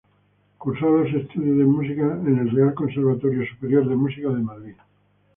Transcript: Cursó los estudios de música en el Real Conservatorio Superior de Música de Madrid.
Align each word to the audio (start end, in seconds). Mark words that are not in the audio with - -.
Cursó 0.57 0.89
los 0.89 1.13
estudios 1.13 1.59
de 1.59 1.63
música 1.63 2.01
en 2.01 2.39
el 2.39 2.49
Real 2.49 2.73
Conservatorio 2.73 3.45
Superior 3.47 3.87
de 3.87 3.95
Música 3.95 4.29
de 4.31 4.41
Madrid. 4.41 4.73